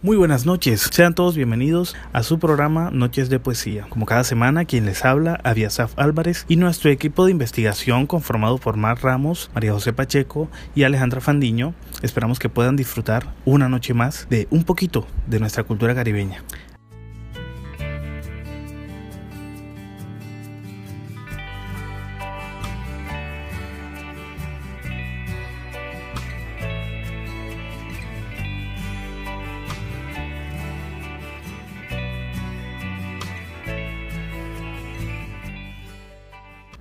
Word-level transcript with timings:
Muy 0.00 0.16
buenas 0.16 0.46
noches, 0.46 0.90
sean 0.92 1.12
todos 1.12 1.34
bienvenidos 1.34 1.96
a 2.12 2.22
su 2.22 2.38
programa 2.38 2.92
Noches 2.92 3.28
de 3.30 3.40
Poesía. 3.40 3.84
Como 3.88 4.06
cada 4.06 4.22
semana, 4.22 4.64
quien 4.64 4.86
les 4.86 5.04
habla, 5.04 5.40
Aviasaf 5.42 5.98
Álvarez 5.98 6.46
y 6.46 6.54
nuestro 6.54 6.92
equipo 6.92 7.24
de 7.24 7.32
investigación 7.32 8.06
conformado 8.06 8.58
por 8.58 8.76
Mar 8.76 9.02
Ramos, 9.02 9.50
María 9.54 9.72
José 9.72 9.92
Pacheco 9.92 10.48
y 10.76 10.84
Alejandra 10.84 11.20
Fandiño, 11.20 11.74
esperamos 12.00 12.38
que 12.38 12.48
puedan 12.48 12.76
disfrutar 12.76 13.34
una 13.44 13.68
noche 13.68 13.92
más 13.92 14.28
de 14.30 14.46
un 14.50 14.62
poquito 14.62 15.04
de 15.26 15.40
nuestra 15.40 15.64
cultura 15.64 15.96
caribeña. 15.96 16.44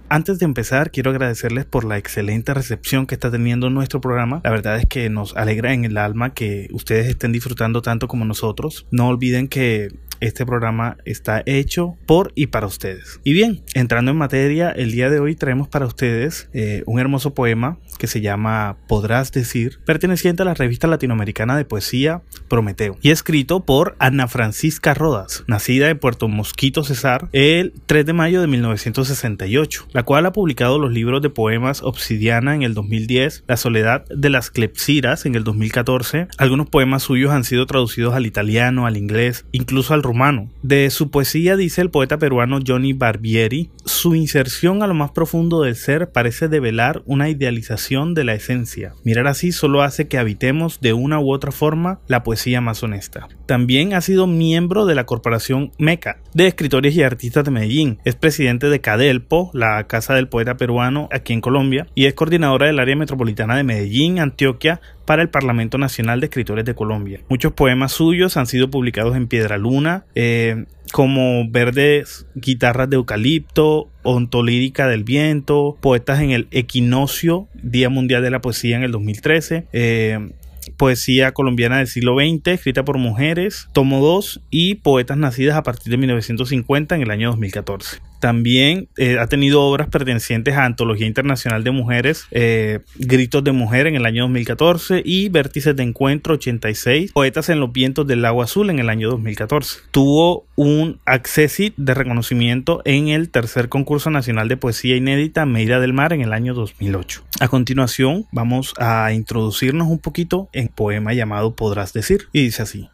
Antes 0.09 0.39
de 0.39 0.45
empezar, 0.45 0.89
quiero 0.91 1.11
agradecerles 1.11 1.65
por 1.65 1.83
la 1.83 1.97
excelente 1.97 2.53
recepción 2.53 3.07
que 3.07 3.15
está 3.15 3.29
teniendo 3.29 3.69
nuestro 3.69 3.99
programa. 3.99 4.39
La 4.45 4.51
verdad 4.51 4.77
es 4.77 4.85
que 4.85 5.09
nos 5.09 5.35
alegra 5.35 5.73
en 5.73 5.83
el 5.83 5.97
alma 5.97 6.33
que 6.33 6.69
ustedes 6.71 7.07
estén 7.07 7.33
disfrutando 7.33 7.81
tanto 7.81 8.07
como 8.07 8.23
nosotros. 8.23 8.87
No 8.89 9.09
olviden 9.09 9.49
que 9.49 9.89
este 10.19 10.45
programa 10.45 10.97
está 11.05 11.43
hecho 11.45 11.97
por 12.05 12.31
y 12.35 12.47
para 12.47 12.67
ustedes. 12.67 13.19
Y 13.25 13.33
bien, 13.33 13.63
entrando 13.73 14.11
en 14.11 14.17
materia, 14.17 14.71
el 14.71 14.91
día 14.91 15.09
de 15.09 15.19
hoy 15.19 15.35
traemos 15.35 15.67
para 15.67 15.85
ustedes 15.85 16.49
eh, 16.53 16.83
un 16.85 16.99
hermoso 16.99 17.33
poema 17.33 17.77
que 17.97 18.07
se 18.07 18.21
llama 18.21 18.77
Podrás 18.87 19.31
decir, 19.31 19.79
perteneciente 19.85 20.43
a 20.43 20.45
la 20.45 20.53
revista 20.53 20.87
latinoamericana 20.87 21.57
de 21.57 21.65
poesía 21.65 22.21
Prometeo 22.47 22.97
y 23.01 23.11
escrito 23.11 23.65
por 23.65 23.95
Ana 23.99 24.27
Francisca 24.27 24.93
Rodas, 24.93 25.43
nacida 25.47 25.89
en 25.89 25.99
Puerto 25.99 26.27
Mosquito, 26.27 26.83
Cesar, 26.83 27.29
el 27.33 27.73
3 27.85 28.05
de 28.05 28.13
mayo 28.13 28.41
de 28.41 28.47
1968, 28.47 29.87
la 29.91 30.03
cual 30.03 30.25
ha 30.25 30.31
publicado 30.31 30.79
los 30.79 30.91
libros 30.91 31.21
de 31.21 31.29
poemas 31.29 31.81
Obsidiana 31.81 32.55
en 32.55 32.63
el 32.63 32.73
2010, 32.73 33.43
La 33.47 33.57
soledad 33.57 34.05
de 34.09 34.29
las 34.29 34.51
clepsiras 34.51 35.25
en 35.25 35.35
el 35.35 35.43
2014. 35.43 36.27
Algunos 36.37 36.69
poemas 36.69 37.03
suyos 37.03 37.31
han 37.31 37.43
sido 37.43 37.65
traducidos 37.65 38.13
al 38.13 38.25
italiano, 38.25 38.85
al 38.85 38.97
inglés, 38.97 39.45
incluso 39.51 39.93
al 39.93 40.03
rumano. 40.03 40.49
De 40.61 40.89
su 40.89 41.09
poesía 41.09 41.55
dice 41.55 41.81
el 41.81 41.89
poeta 41.89 42.17
peruano 42.17 42.59
Johnny 42.65 42.93
Barbieri, 42.93 43.71
su 43.85 44.15
inserción 44.15 44.83
a 44.83 44.87
lo 44.87 44.93
más 44.93 45.11
profundo 45.11 45.61
del 45.61 45.75
ser 45.75 46.11
parece 46.11 46.47
develar 46.47 47.01
una 47.05 47.29
idealización 47.29 47.86
de 47.87 48.25
la 48.25 48.33
esencia. 48.33 48.93
Mirar 49.05 49.27
así 49.27 49.53
solo 49.53 49.81
hace 49.81 50.09
que 50.09 50.17
habitemos 50.17 50.81
de 50.81 50.91
una 50.91 51.21
u 51.21 51.31
otra 51.31 51.53
forma 51.53 52.01
la 52.07 52.21
poesía 52.21 52.59
más 52.59 52.83
honesta. 52.83 53.29
También 53.45 53.93
ha 53.93 54.01
sido 54.01 54.27
miembro 54.27 54.85
de 54.85 54.93
la 54.93 55.05
corporación 55.05 55.71
MECA, 55.77 56.19
de 56.33 56.47
escritores 56.47 56.95
y 56.95 57.03
artistas 57.03 57.45
de 57.45 57.51
Medellín. 57.51 57.99
Es 58.03 58.15
presidente 58.15 58.67
de 58.67 58.81
Cadelpo, 58.81 59.51
la 59.53 59.87
casa 59.87 60.15
del 60.15 60.27
poeta 60.27 60.57
peruano 60.57 61.07
aquí 61.13 61.31
en 61.31 61.39
Colombia, 61.39 61.87
y 61.95 62.07
es 62.07 62.13
coordinadora 62.13 62.67
del 62.67 62.79
área 62.79 62.97
metropolitana 62.97 63.55
de 63.55 63.63
Medellín, 63.63 64.19
Antioquia, 64.19 64.81
para 65.07 65.21
el 65.21 65.29
Parlamento 65.29 65.77
Nacional 65.77 66.19
de 66.19 66.25
Escritores 66.25 66.65
de 66.65 66.75
Colombia. 66.75 67.21
Muchos 67.29 67.53
poemas 67.53 67.93
suyos 67.93 68.35
han 68.35 68.45
sido 68.45 68.69
publicados 68.69 69.15
en 69.15 69.27
Piedra 69.27 69.57
Luna, 69.57 70.03
eh, 70.15 70.65
como 70.91 71.49
Verdes 71.49 72.27
Guitarras 72.35 72.89
de 72.89 72.97
Eucalipto, 72.97 73.89
Ontolírica 74.03 74.85
del 74.87 75.05
Viento, 75.05 75.77
Poetas 75.79 76.19
en 76.19 76.31
el 76.31 76.47
Equinoccio, 76.51 77.47
Día 77.53 77.89
Mundial 77.89 78.21
de 78.21 78.31
la 78.31 78.41
Poesía 78.41 78.75
en 78.75 78.83
el 78.83 78.91
2013, 78.91 79.65
eh, 79.71 80.29
Poesía 80.75 81.31
colombiana 81.31 81.77
del 81.77 81.87
siglo 81.87 82.17
XX, 82.17 82.47
escrita 82.47 82.83
por 82.83 82.97
mujeres, 82.97 83.69
tomo 83.71 84.01
2 84.01 84.41
y 84.49 84.75
Poetas 84.75 85.17
nacidas 85.17 85.55
a 85.55 85.63
partir 85.63 85.89
de 85.89 85.97
1950 85.97 86.95
en 86.95 87.01
el 87.01 87.11
año 87.11 87.29
2014. 87.29 88.01
También 88.19 88.89
eh, 88.97 89.17
ha 89.19 89.27
tenido 89.27 89.61
obras 89.61 89.87
pertenecientes 89.87 90.55
a 90.55 90.65
Antología 90.65 91.07
Internacional 91.07 91.63
de 91.63 91.71
Mujeres, 91.71 92.25
eh, 92.31 92.79
Gritos 92.95 93.43
de 93.43 93.51
Mujer 93.51 93.87
en 93.87 93.95
el 93.95 94.05
año 94.05 94.23
2014 94.23 95.01
y 95.03 95.29
Vértices 95.29 95.75
de 95.75 95.83
Encuentro 95.83 96.35
86, 96.35 97.11
Poetas 97.11 97.49
en 97.49 97.59
los 97.59 97.71
Vientos 97.71 98.07
del 98.07 98.21
Lago 98.21 98.41
Azul 98.41 98.69
en 98.69 98.79
el 98.79 98.89
año 98.89 99.09
2014. 99.09 99.79
Tuvo 99.91 100.45
un 100.55 100.99
accesit 101.05 101.75
de 101.77 101.93
reconocimiento 101.93 102.81
en 102.85 103.09
el 103.09 103.29
tercer 103.29 103.69
concurso 103.69 104.09
nacional 104.09 104.47
de 104.47 104.57
poesía 104.57 104.95
inédita 104.95 105.45
Meira 105.45 105.79
del 105.79 105.93
Mar 105.93 106.13
en 106.13 106.21
el 106.21 106.33
año 106.33 106.53
2008. 106.53 107.23
A 107.39 107.47
continuación 107.47 108.25
vamos 108.31 108.73
a 108.79 109.13
introducirnos 109.13 109.87
un 109.87 109.99
poquito 109.99 110.49
en 110.53 110.67
poema 110.69 111.13
llamado 111.13 111.55
Podrás 111.55 111.93
decir 111.93 112.27
y 112.33 112.43
dice 112.43 112.63
así. 112.63 112.89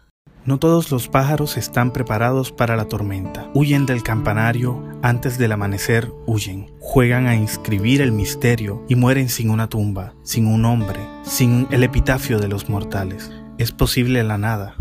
No 0.45 0.59
todos 0.59 0.91
los 0.91 1.07
pájaros 1.07 1.55
están 1.55 1.91
preparados 1.91 2.51
para 2.51 2.75
la 2.75 2.89
tormenta. 2.89 3.49
Huyen 3.53 3.85
del 3.85 4.03
campanario 4.03 4.83
antes 5.01 5.37
del 5.37 5.53
amanecer, 5.53 6.11
huyen. 6.25 6.69
Juegan 6.81 7.27
a 7.27 7.35
inscribir 7.35 8.01
el 8.01 8.11
misterio 8.11 8.83
y 8.89 8.95
mueren 8.95 9.29
sin 9.29 9.49
una 9.49 9.69
tumba, 9.69 10.15
sin 10.23 10.47
un 10.47 10.65
hombre, 10.65 10.99
sin 11.23 11.65
el 11.71 11.81
epitafio 11.83 12.39
de 12.39 12.49
los 12.49 12.67
mortales. 12.67 13.31
Es 13.57 13.71
posible 13.71 14.21
la 14.25 14.37
nada. 14.37 14.75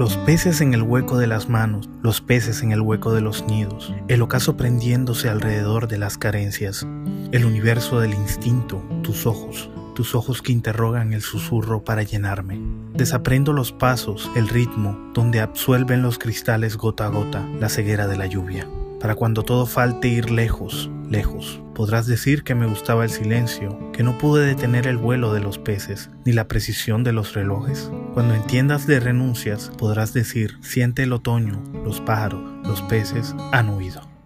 Los 0.00 0.16
peces 0.16 0.60
en 0.60 0.74
el 0.74 0.82
hueco 0.82 1.16
de 1.16 1.28
las 1.28 1.48
manos, 1.48 1.88
los 2.02 2.20
peces 2.20 2.62
en 2.62 2.72
el 2.72 2.80
hueco 2.80 3.12
de 3.12 3.20
los 3.20 3.46
nidos, 3.46 3.94
el 4.08 4.20
ocaso 4.20 4.56
prendiéndose 4.56 5.28
alrededor 5.28 5.86
de 5.86 5.98
las 5.98 6.18
carencias, 6.18 6.84
el 7.30 7.44
universo 7.44 8.00
del 8.00 8.14
instinto, 8.14 8.82
tus 9.02 9.26
ojos, 9.26 9.70
tus 9.94 10.16
ojos 10.16 10.42
que 10.42 10.52
interrogan 10.52 11.12
el 11.12 11.22
susurro 11.22 11.84
para 11.84 12.02
llenarme. 12.02 12.60
Desaprendo 12.98 13.52
los 13.52 13.70
pasos, 13.70 14.28
el 14.34 14.48
ritmo, 14.48 14.98
donde 15.14 15.38
absuelven 15.38 16.02
los 16.02 16.18
cristales 16.18 16.76
gota 16.76 17.06
a 17.06 17.10
gota 17.10 17.46
la 17.60 17.68
ceguera 17.68 18.08
de 18.08 18.16
la 18.16 18.26
lluvia. 18.26 18.68
Para 18.98 19.14
cuando 19.14 19.44
todo 19.44 19.66
falte 19.66 20.08
ir 20.08 20.32
lejos, 20.32 20.90
lejos, 21.08 21.62
podrás 21.76 22.08
decir 22.08 22.42
que 22.42 22.56
me 22.56 22.66
gustaba 22.66 23.04
el 23.04 23.10
silencio, 23.10 23.78
que 23.92 24.02
no 24.02 24.18
pude 24.18 24.44
detener 24.44 24.88
el 24.88 24.96
vuelo 24.96 25.32
de 25.32 25.38
los 25.38 25.58
peces, 25.58 26.10
ni 26.24 26.32
la 26.32 26.48
precisión 26.48 27.04
de 27.04 27.12
los 27.12 27.34
relojes. 27.34 27.88
Cuando 28.14 28.34
entiendas 28.34 28.88
de 28.88 28.98
renuncias, 28.98 29.70
podrás 29.78 30.12
decir, 30.12 30.58
siente 30.62 31.04
el 31.04 31.12
otoño, 31.12 31.62
los 31.84 32.00
pájaros, 32.00 32.42
los 32.66 32.82
peces 32.82 33.32
han 33.52 33.70
huido. 33.70 34.17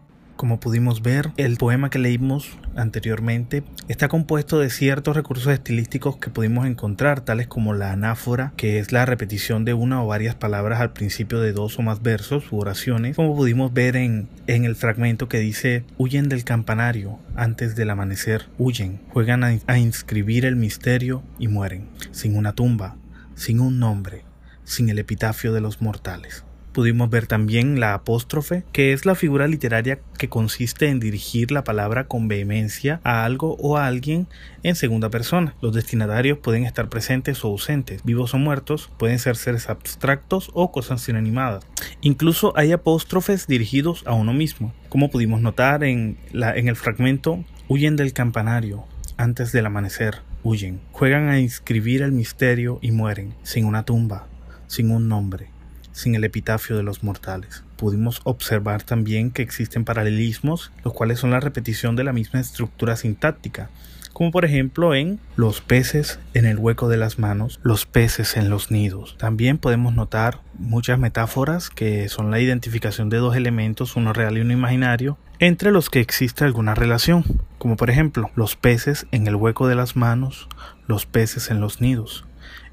Como 0.42 0.58
pudimos 0.58 1.02
ver, 1.02 1.30
el 1.36 1.56
poema 1.56 1.88
que 1.88 2.00
leímos 2.00 2.58
anteriormente 2.74 3.62
está 3.86 4.08
compuesto 4.08 4.58
de 4.58 4.70
ciertos 4.70 5.14
recursos 5.14 5.52
estilísticos 5.52 6.16
que 6.16 6.30
pudimos 6.30 6.66
encontrar, 6.66 7.20
tales 7.20 7.46
como 7.46 7.74
la 7.74 7.92
anáfora, 7.92 8.52
que 8.56 8.80
es 8.80 8.90
la 8.90 9.06
repetición 9.06 9.64
de 9.64 9.72
una 9.72 10.02
o 10.02 10.08
varias 10.08 10.34
palabras 10.34 10.80
al 10.80 10.92
principio 10.92 11.38
de 11.38 11.52
dos 11.52 11.78
o 11.78 11.82
más 11.82 12.02
versos 12.02 12.50
u 12.50 12.58
oraciones, 12.58 13.14
como 13.14 13.36
pudimos 13.36 13.72
ver 13.72 13.94
en, 13.94 14.30
el 14.48 14.74
fragmento 14.74 15.28
que 15.28 15.38
dice 15.38 15.84
huyen 15.96 16.28
del 16.28 16.42
campanario 16.42 17.20
antes 17.36 17.76
del 17.76 17.90
amanecer, 17.90 18.48
huyen, 18.58 19.00
juegan 19.10 19.44
a 19.44 19.78
inscribir 19.78 20.44
el 20.44 20.56
misterio 20.56 21.22
y 21.38 21.46
mueren, 21.46 21.86
sin 22.10 22.36
una 22.36 22.52
tumba, 22.52 22.96
sin 23.36 23.60
un 23.60 23.78
nombre, 23.78 24.24
sin 24.64 24.88
el 24.88 24.98
epitafio 24.98 25.52
de 25.52 25.60
los 25.60 25.80
mortales. 25.80 26.44
Pudimos 26.72 27.10
ver 27.10 27.26
también 27.26 27.80
la 27.80 27.92
apóstrofe, 27.92 28.64
que 28.72 28.94
es 28.94 29.04
la 29.04 29.14
figura 29.14 29.46
literaria 29.46 30.00
que 30.16 30.30
consiste 30.30 30.88
en 30.88 31.00
dirigir 31.00 31.50
la 31.50 31.64
palabra 31.64 32.04
con 32.04 32.28
vehemencia 32.28 32.98
a 33.04 33.26
algo 33.26 33.56
o 33.60 33.76
a 33.76 33.86
alguien 33.86 34.26
en 34.62 34.74
segunda 34.74 35.10
persona. 35.10 35.54
Los 35.60 35.74
destinatarios 35.74 36.38
pueden 36.38 36.64
estar 36.64 36.88
presentes 36.88 37.44
o 37.44 37.48
ausentes, 37.48 38.02
vivos 38.04 38.32
o 38.32 38.38
muertos, 38.38 38.90
pueden 38.96 39.18
ser 39.18 39.36
seres 39.36 39.68
abstractos 39.68 40.50
o 40.54 40.72
cosas 40.72 41.06
inanimadas. 41.10 41.62
Incluso 42.00 42.54
hay 42.56 42.72
apóstrofes 42.72 43.46
dirigidos 43.46 44.02
a 44.06 44.14
uno 44.14 44.32
mismo, 44.32 44.72
como 44.88 45.10
pudimos 45.10 45.42
notar 45.42 45.84
en, 45.84 46.16
la, 46.32 46.56
en 46.56 46.68
el 46.68 46.76
fragmento 46.76 47.44
Huyen 47.68 47.96
del 47.96 48.12
campanario 48.12 48.84
antes 49.16 49.52
del 49.52 49.66
amanecer, 49.66 50.16
huyen, 50.42 50.80
juegan 50.90 51.28
a 51.28 51.38
inscribir 51.38 52.02
el 52.02 52.12
misterio 52.12 52.78
y 52.82 52.90
mueren, 52.90 53.34
sin 53.44 53.66
una 53.66 53.84
tumba, 53.84 54.26
sin 54.66 54.90
un 54.90 55.08
nombre 55.08 55.51
sin 55.92 56.14
el 56.14 56.24
epitafio 56.24 56.76
de 56.76 56.82
los 56.82 57.02
mortales. 57.02 57.64
Pudimos 57.76 58.20
observar 58.24 58.82
también 58.82 59.30
que 59.30 59.42
existen 59.42 59.84
paralelismos, 59.84 60.72
los 60.84 60.92
cuales 60.92 61.18
son 61.18 61.30
la 61.30 61.40
repetición 61.40 61.96
de 61.96 62.04
la 62.04 62.12
misma 62.12 62.40
estructura 62.40 62.96
sintáctica, 62.96 63.70
como 64.12 64.30
por 64.30 64.44
ejemplo 64.44 64.94
en 64.94 65.18
los 65.36 65.60
peces 65.60 66.18
en 66.34 66.44
el 66.44 66.58
hueco 66.58 66.88
de 66.88 66.96
las 66.96 67.18
manos, 67.18 67.60
los 67.62 67.86
peces 67.86 68.36
en 68.36 68.50
los 68.50 68.70
nidos. 68.70 69.16
También 69.18 69.58
podemos 69.58 69.94
notar 69.94 70.40
muchas 70.58 70.98
metáforas 70.98 71.70
que 71.70 72.08
son 72.08 72.30
la 72.30 72.40
identificación 72.40 73.08
de 73.08 73.16
dos 73.16 73.36
elementos, 73.36 73.96
uno 73.96 74.12
real 74.12 74.38
y 74.38 74.42
uno 74.42 74.52
imaginario, 74.52 75.18
entre 75.38 75.72
los 75.72 75.90
que 75.90 76.00
existe 76.00 76.44
alguna 76.44 76.74
relación, 76.74 77.24
como 77.58 77.76
por 77.76 77.90
ejemplo 77.90 78.30
los 78.36 78.54
peces 78.54 79.06
en 79.10 79.26
el 79.26 79.34
hueco 79.34 79.66
de 79.66 79.74
las 79.74 79.96
manos, 79.96 80.48
los 80.92 81.06
peces 81.06 81.50
en 81.50 81.60
los 81.60 81.80
nidos 81.80 82.24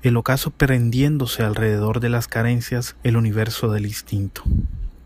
el 0.02 0.16
ocaso 0.16 0.52
prendiéndose 0.52 1.44
alrededor 1.44 2.00
de 2.00 2.10
las 2.10 2.28
carencias, 2.28 2.96
el 3.04 3.18
universo 3.18 3.72
del 3.72 3.86
instinto. 3.86 4.44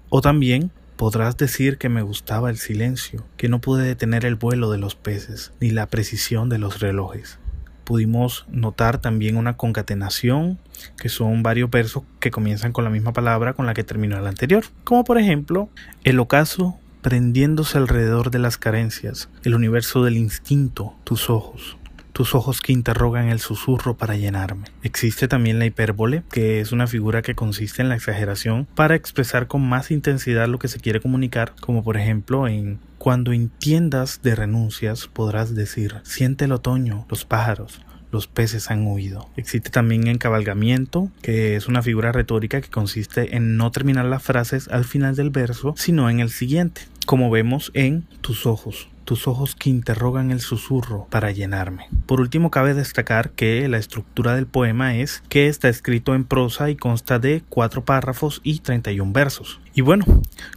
O 0.10 0.22
también 0.22 0.72
podrás 0.98 1.36
decir 1.38 1.78
que 1.78 1.90
me 1.90 2.04
gustaba 2.04 2.52
el 2.52 2.58
silencio, 2.58 3.26
que 3.36 3.50
no 3.50 3.60
pude 3.60 3.86
detener 3.86 4.26
el 4.26 4.36
vuelo 4.36 4.70
de 4.70 4.78
los 4.78 4.96
peces, 4.96 5.52
ni 5.60 5.72
la 5.72 5.88
precisión 5.88 6.50
de 6.50 6.60
los 6.60 6.80
relojes. 6.80 7.40
Pudimos 7.84 8.46
notar 8.50 9.02
también 9.02 9.36
una 9.36 9.58
concatenación, 9.58 10.60
que 10.98 11.10
son 11.10 11.42
varios 11.44 11.70
versos 11.70 12.04
que 12.20 12.32
comienzan 12.32 12.72
con 12.72 12.84
la 12.84 12.90
misma 12.90 13.14
palabra 13.14 13.54
con 13.54 13.66
la 13.66 13.74
que 13.74 13.84
terminó 13.84 14.18
el 14.18 14.28
anterior, 14.28 14.64
como 14.84 15.04
por 15.04 15.18
ejemplo 15.18 15.70
el 16.04 16.20
ocaso 16.20 16.78
prendiéndose 17.02 17.78
alrededor 17.78 18.32
de 18.32 18.40
las 18.40 18.58
carencias, 18.58 19.28
el 19.44 19.56
universo 19.56 20.06
del 20.06 20.16
instinto, 20.16 20.96
tus 21.04 21.30
ojos, 21.30 21.78
tus 22.14 22.36
ojos 22.36 22.62
que 22.62 22.72
interrogan 22.72 23.28
el 23.28 23.40
susurro 23.40 23.98
para 23.98 24.16
llenarme. 24.16 24.68
Existe 24.84 25.28
también 25.28 25.60
la 25.60 25.66
hipérbole, 25.66 26.24
que 26.32 26.62
es 26.62 26.72
una 26.72 26.88
figura 26.88 27.22
que 27.22 27.36
consiste 27.36 27.82
en 27.82 27.90
la 27.90 27.96
exageración 27.96 28.68
para 28.76 28.96
expresar 28.96 29.48
con 29.48 29.68
más 29.68 29.92
intensidad 29.92 30.48
lo 30.48 30.60
que 30.60 30.68
se 30.68 30.80
quiere 30.80 31.02
comunicar, 31.02 31.54
como 31.60 31.84
por 31.84 31.98
ejemplo 31.98 32.48
en 32.48 32.80
cuando 32.98 33.34
entiendas 33.34 34.22
de 34.22 34.36
renuncias 34.36 35.08
podrás 35.08 35.56
decir, 35.56 35.96
siente 36.04 36.46
el 36.46 36.54
otoño, 36.54 37.06
los 37.10 37.26
pájaros, 37.26 37.82
los 38.12 38.28
peces 38.28 38.70
han 38.70 38.86
huido. 38.86 39.28
Existe 39.36 39.72
también 39.72 40.08
encabalgamiento, 40.08 41.10
que 41.22 41.56
es 41.56 41.68
una 41.68 41.82
figura 41.82 42.12
retórica 42.12 42.62
que 42.62 42.70
consiste 42.70 43.36
en 43.36 43.58
no 43.58 43.72
terminar 43.72 44.06
las 44.06 44.24
frases 44.24 44.68
al 44.70 44.86
final 44.86 45.16
del 45.16 45.32
verso, 45.32 45.74
sino 45.76 46.10
en 46.10 46.20
el 46.20 46.30
siguiente, 46.30 46.84
como 47.06 47.32
vemos 47.32 47.72
en 47.74 48.04
tus 48.22 48.46
ojos 48.46 48.88
tus 49.04 49.28
ojos 49.28 49.56
que 49.56 49.70
interrogan 49.70 50.32
el 50.32 50.40
susurro 50.40 51.08
para 51.10 51.32
llenarme. 51.32 51.88
Por 52.06 52.22
último, 52.22 52.52
cabe 52.52 52.74
destacar 52.74 53.32
que 53.32 53.68
la 53.68 53.78
estructura 53.78 54.36
del 54.36 54.48
poema 54.48 54.96
es 54.96 55.24
que 55.30 55.48
está 55.48 55.70
escrito 55.70 56.16
en 56.16 56.26
prosa 56.26 56.70
y 56.70 56.76
consta 56.76 57.20
de 57.20 57.44
cuatro 57.50 57.86
párrafos 57.86 58.42
y 58.44 58.60
31 58.60 59.12
versos. 59.14 59.60
Y 59.74 59.82
bueno, 59.82 60.06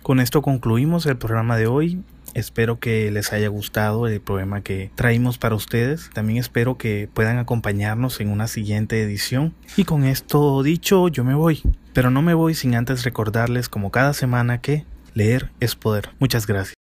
con 0.02 0.20
esto 0.20 0.43
concluimos 0.43 1.06
el 1.06 1.16
programa 1.16 1.56
de 1.56 1.66
hoy. 1.66 2.02
Espero 2.34 2.78
que 2.78 3.10
les 3.10 3.32
haya 3.32 3.48
gustado 3.48 4.06
el 4.06 4.20
poema 4.20 4.60
que 4.60 4.90
traímos 4.94 5.38
para 5.38 5.54
ustedes. 5.54 6.10
También 6.12 6.38
espero 6.38 6.76
que 6.76 7.08
puedan 7.14 7.38
acompañarnos 7.38 8.20
en 8.20 8.28
una 8.28 8.46
siguiente 8.46 9.02
edición. 9.02 9.54
Y 9.76 9.84
con 9.84 10.04
esto 10.04 10.62
dicho, 10.62 11.08
yo 11.08 11.25
me 11.25 11.34
voy. 11.34 11.62
Pero 11.94 12.10
no 12.10 12.20
me 12.20 12.34
voy 12.34 12.54
sin 12.54 12.75
antes 12.75 13.04
recordarles 13.04 13.70
como 13.70 13.90
cada 13.90 14.12
semana 14.12 14.60
que 14.60 14.84
leer 15.14 15.50
es 15.60 15.75
poder. 15.76 16.10
Muchas 16.19 16.46
gracias. 16.46 16.75